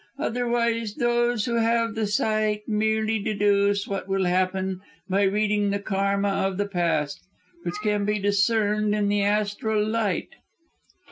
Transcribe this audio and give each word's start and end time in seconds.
Otherwise 0.17 0.95
those 0.95 1.45
who 1.45 1.57
have 1.57 1.93
the 1.93 2.07
sight 2.07 2.63
merely 2.67 3.19
deduce 3.19 3.87
what 3.87 4.07
will 4.07 4.25
happen 4.25 4.81
by 5.07 5.21
reading 5.21 5.69
the 5.69 5.77
karma 5.77 6.29
of 6.29 6.57
the 6.57 6.65
past, 6.67 7.27
which 7.61 7.75
can 7.83 8.03
be 8.03 8.17
discerned 8.17 8.95
in 8.95 9.09
the 9.09 9.21
astral 9.21 9.85
light." 9.87 10.29